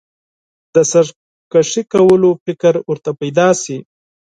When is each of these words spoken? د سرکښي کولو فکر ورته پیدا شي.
د 0.75 0.77
سرکښي 0.91 1.83
کولو 1.93 2.29
فکر 2.45 2.73
ورته 2.89 3.11
پیدا 3.21 3.47
شي. 3.61 3.77